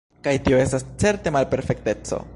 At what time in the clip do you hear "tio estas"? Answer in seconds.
0.47-0.87